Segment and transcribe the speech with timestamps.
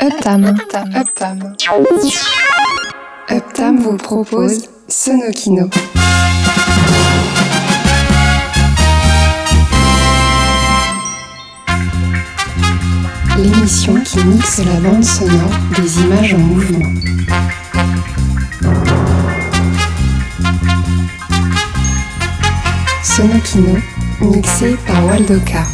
[0.00, 0.44] Uptam.
[0.44, 0.94] Uptam.
[0.94, 1.56] Uptam.
[3.28, 5.68] Uptam vous propose Sonokino.
[13.38, 16.92] L'émission qui mixe la bande sonore des images en mouvement.
[23.02, 23.78] Sonokino,
[24.20, 25.64] mixé par Waldoka.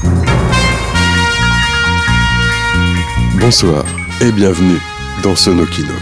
[3.38, 3.84] Bonsoir
[4.24, 4.80] et bienvenue
[5.22, 5.92] dans Sonokino.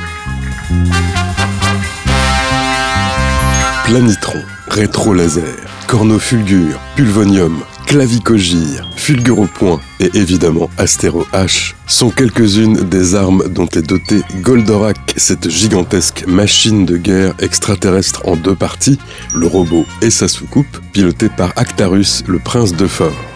[3.84, 5.56] Planitron, rétro-laser,
[5.88, 13.66] cornofulgure, pulvonium, clavicogire, fulgure au point et évidemment Astéro H sont quelques-unes des armes dont
[13.66, 19.00] est doté Goldorak, cette gigantesque machine de guerre extraterrestre en deux parties,
[19.34, 23.31] le robot et sa soucoupe, pilotée par Actarus, le prince de Fort.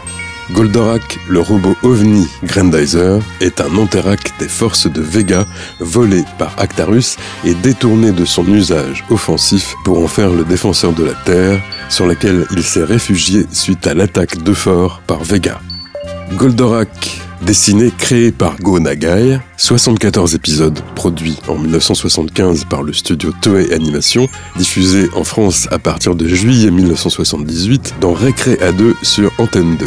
[0.53, 5.45] Goldorak, le robot ovni Grandizer, est un Anterac des forces de Vega,
[5.81, 11.05] volé par Actarus et détourné de son usage offensif pour en faire le défenseur de
[11.05, 15.61] la Terre, sur laquelle il s'est réfugié suite à l'attaque de Fort par Vega.
[16.35, 23.73] Goldorak, dessiné, créé par Go Nagai, 74 épisodes produits en 1975 par le studio Toei
[23.73, 29.77] Animation, diffusé en France à partir de juillet 1978 dans Récré à 2 sur Antenne
[29.77, 29.87] 2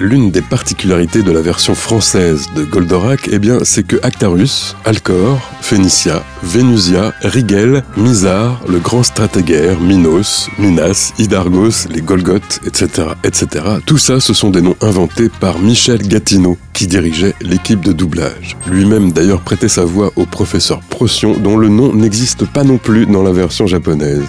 [0.00, 6.24] l'une des particularités de la version française de Goldorak, eh c'est que Actarus, Alcor, Phénicia,
[6.42, 14.20] Vénusia, Rigel, Mizar, le grand stratégaire, Minos, Minas, Hydargos, les Golgoth, etc., etc., tout ça,
[14.20, 18.56] ce sont des noms inventés par Michel Gatineau, qui dirigeait l'équipe de doublage.
[18.66, 23.04] Lui-même d'ailleurs prêtait sa voix au professeur Procyon, dont le nom n'existe pas non plus
[23.04, 24.28] dans la version japonaise.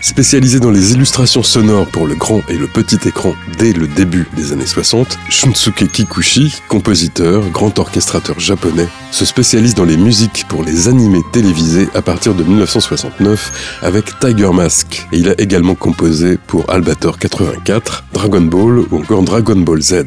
[0.00, 4.28] Spécialisé dans les illustrations sonores pour le grand et le petit écran dès le début
[4.36, 10.62] des années 60, Shunsuke Kikuchi, compositeur, grand orchestrateur japonais, se spécialise dans les musiques pour
[10.62, 15.06] les animés télévisés à partir de 1969 avec Tiger Mask.
[15.12, 20.04] Et il a également composé pour Albator 84, Dragon Ball ou encore Dragon Ball Z.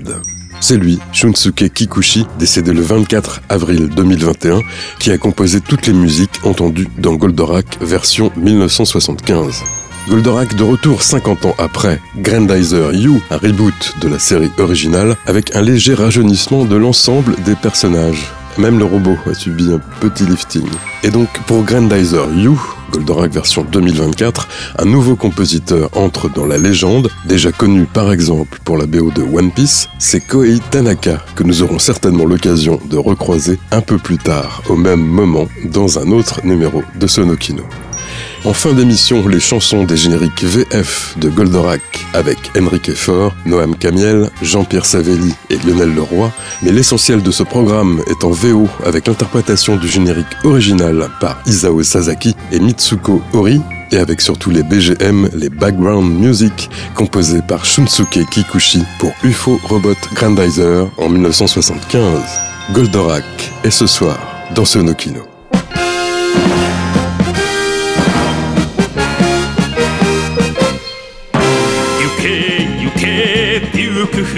[0.59, 4.61] C'est lui, Shunsuke Kikuchi, décédé le 24 avril 2021,
[4.99, 9.63] qui a composé toutes les musiques entendues dans Goldorak version 1975.
[10.09, 15.55] Goldorak de retour 50 ans après, Grandizer You, un reboot de la série originale, avec
[15.55, 18.31] un léger rajeunissement de l'ensemble des personnages.
[18.57, 20.67] Même le robot a subi un petit lifting.
[21.03, 22.59] Et donc pour Grandizer You,
[22.97, 24.47] Goldorak version 2024,
[24.79, 29.21] un nouveau compositeur entre dans la légende, déjà connu par exemple pour la BO de
[29.21, 34.17] One Piece, c'est Koei Tanaka, que nous aurons certainement l'occasion de recroiser un peu plus
[34.17, 37.63] tard, au même moment, dans un autre numéro de Sonokino.
[38.47, 41.81] En fin d'émission, les chansons des génériques VF de Goldorak
[42.13, 46.31] avec Enrique Faure, Noam Camiel, Jean-Pierre Savelli et Lionel Leroy,
[46.63, 51.83] mais l'essentiel de ce programme est en VO avec l'interprétation du générique original par Isao
[51.83, 53.59] Sasaki et Mitsuko Ori,
[53.91, 59.97] et avec surtout les BGM, les background music, composés par Shunsuke Kikuchi pour UFO Robot
[60.13, 62.21] Grandizer en 1975.
[62.71, 63.25] Goldorak
[63.65, 64.17] est ce soir
[64.55, 65.27] dans Sonokino.
[65.27, 65.36] ゆ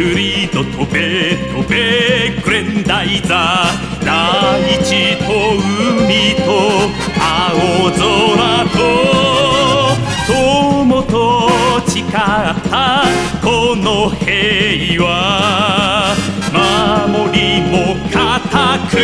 [0.02, 5.26] リード飛べ飛べグレンダイザー大地と
[5.98, 6.50] 海と
[7.20, 8.80] 青空と。
[10.28, 11.50] 友と
[11.88, 13.04] 誓った
[13.44, 16.16] この平和。
[16.52, 18.96] 守りも固く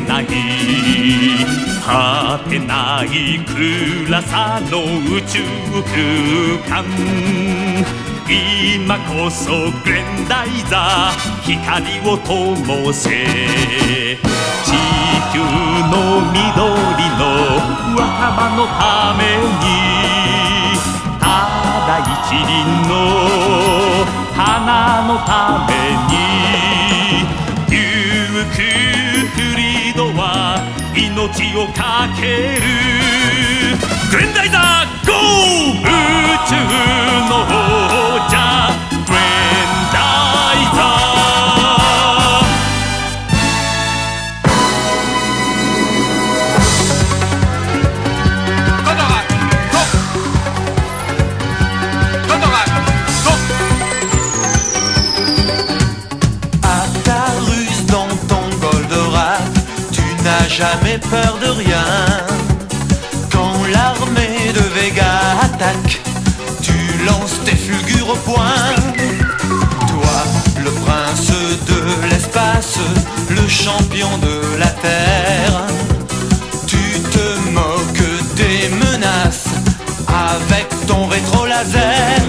[0.00, 0.26] ない。
[1.84, 3.38] 果てない。
[3.40, 5.40] 暗さの宇宙
[5.84, 6.84] 空間。
[8.28, 13.08] 今こそグレンダイザー光を灯せ。
[14.64, 14.70] 地
[15.32, 15.94] 球の
[16.30, 16.44] 緑
[17.16, 17.22] の
[17.96, 18.02] 若
[18.36, 18.80] 葉のた
[19.16, 19.20] め
[19.60, 19.66] に。
[21.18, 21.24] た
[21.86, 22.06] だ一
[22.46, 22.48] 輪
[22.88, 22.90] の
[24.36, 24.38] 花
[25.06, 25.72] のため
[26.12, 26.77] に。
[30.94, 32.22] 命をかけ
[32.56, 32.62] る。
[34.10, 35.80] グレンダイザーゴー！
[35.80, 35.84] 宇
[36.48, 36.54] 宙
[37.28, 38.87] の王者。
[60.58, 61.86] Jamais peur de rien.
[63.30, 66.00] Quand l'armée de Vega attaque,
[66.60, 68.74] tu lances tes fulgures au point.
[69.92, 70.16] Toi,
[70.64, 71.30] le prince
[71.70, 71.80] de
[72.10, 72.78] l'espace,
[73.30, 75.58] le champion de la terre,
[76.66, 76.84] tu
[77.14, 79.50] te moques des menaces
[80.08, 82.22] avec ton rétro laser.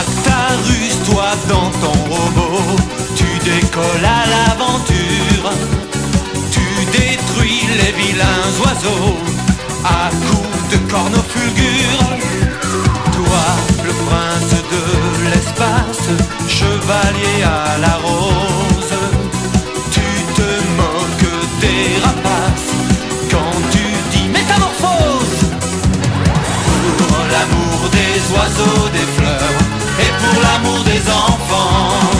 [0.00, 2.76] Actarus, toi dans ton robot,
[3.16, 4.49] tu décolles à l'aventure.
[8.00, 9.16] Vilains oiseaux
[9.84, 12.08] à coups de cornes fulgures.
[13.16, 13.44] Toi,
[13.88, 14.84] le prince de
[15.30, 16.06] l'espace,
[16.48, 18.96] chevalier à la rose,
[19.96, 20.48] tu te
[20.80, 21.32] moques
[21.64, 22.72] des rapaces
[23.32, 25.40] quand tu dis métamorphose
[26.98, 29.58] pour l'amour des oiseaux, des fleurs
[30.04, 32.19] et pour l'amour des enfants.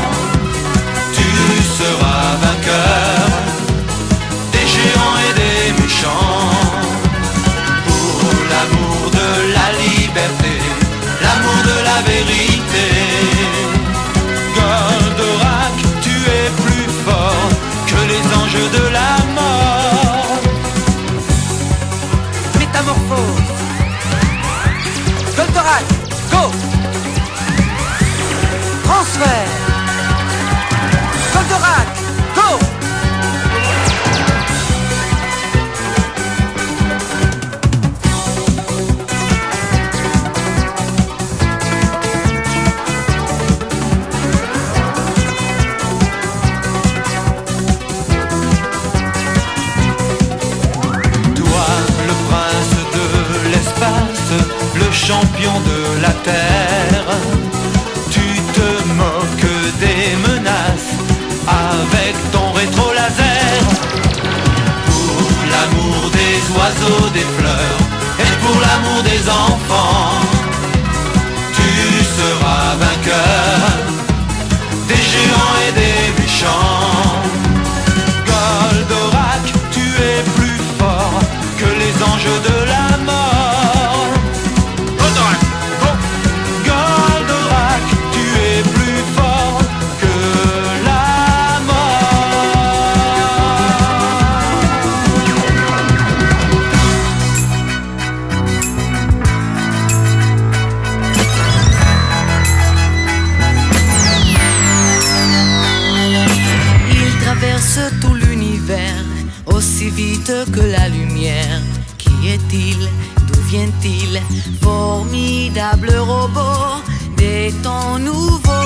[117.98, 118.59] Des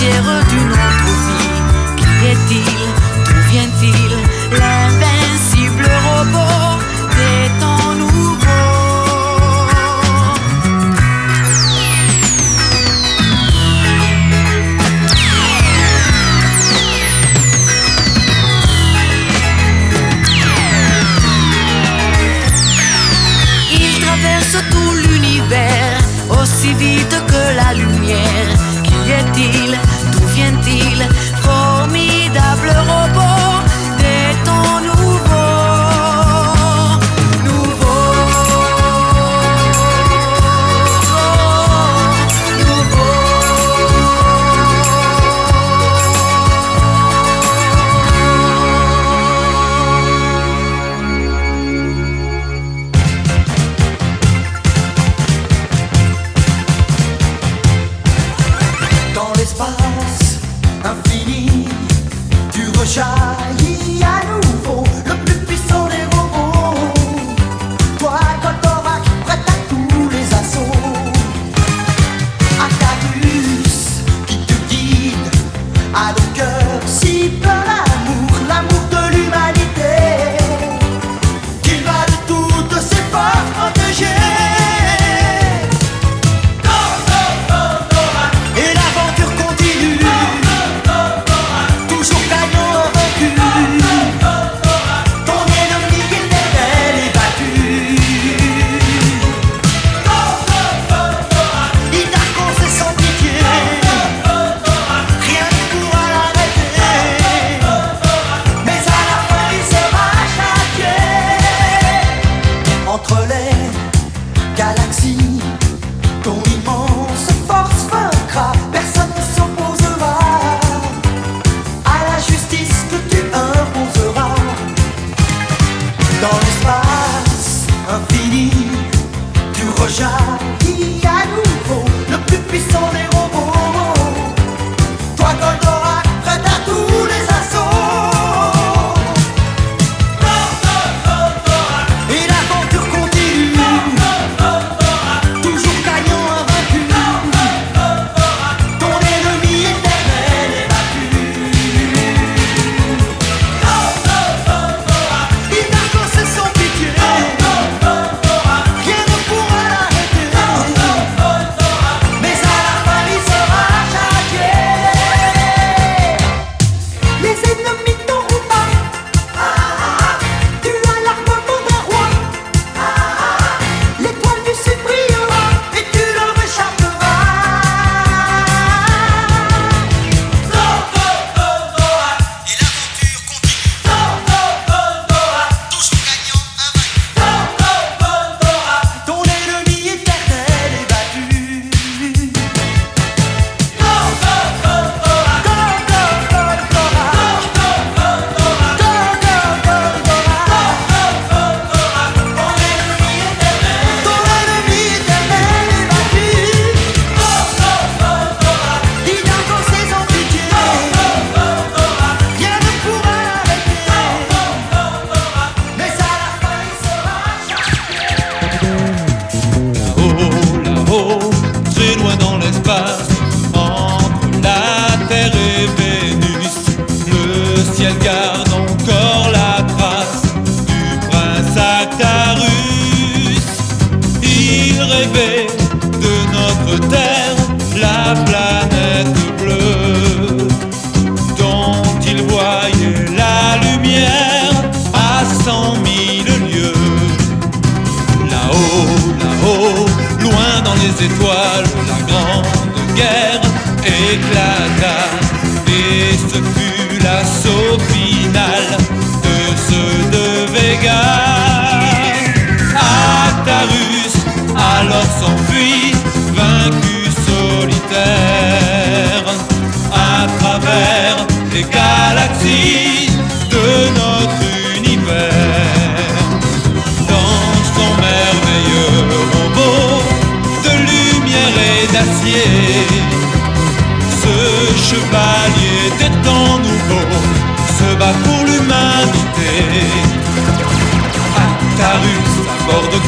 [0.00, 0.39] entière.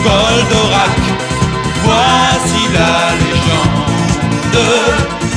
[0.02, 0.96] Goldorak.
[1.84, 3.92] Voici la légende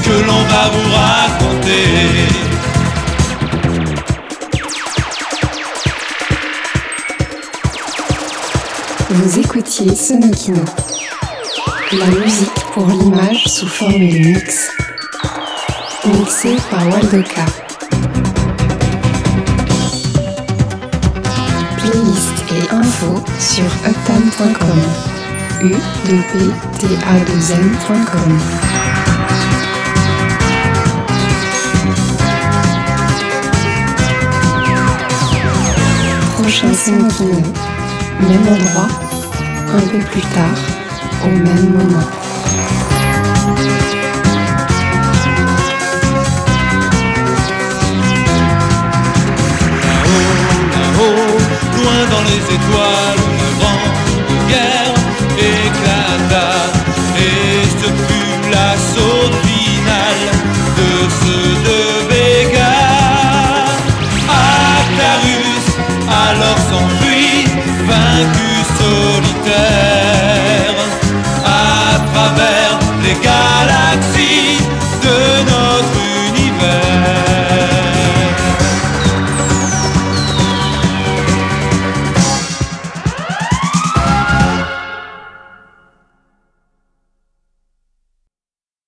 [0.04, 2.46] que l'on va vous raconter.
[9.10, 10.64] Vous écoutiez Sonokino,
[11.94, 14.70] la musique pour l'image sous forme de mix,
[16.06, 17.46] mixée par Waldoka.
[23.40, 24.80] sur uptam.com.
[25.62, 26.34] u -P
[26.78, 27.16] -T -A
[27.72, 28.32] mcom
[36.38, 36.92] Prochain 5
[38.22, 38.88] même endroit,
[39.74, 40.60] un peu plus tard,
[41.26, 42.25] au même moment.
[52.26, 53.25] les étoiles.